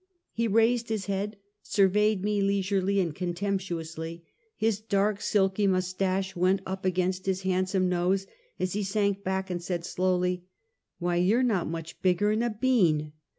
[0.31, 4.23] He raised his head, surveyed me leisurely and contemptuously,
[4.55, 8.25] his dark silky moustache went up against his handsome nose
[8.59, 10.43] as he sank back and said slowly:
[10.97, 13.13] "Why, you 're not much bigger 'an a bean!"